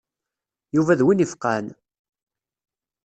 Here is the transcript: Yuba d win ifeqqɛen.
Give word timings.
Yuba 0.75 0.97
d 0.99 1.01
win 1.05 1.23
ifeqqɛen. 1.23 1.67